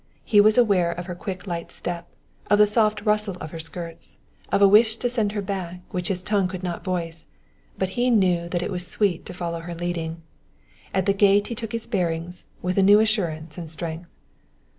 [0.25, 2.07] He was aware of her quick light step,
[2.49, 4.17] of the soft rustle of her skirts,
[4.51, 7.25] of a wish to send her back, which his tongue could not voice;
[7.77, 10.23] but he knew that it was sweet to follow her leading.
[10.91, 14.09] At the gate he took his bearings with a new assurance and strength.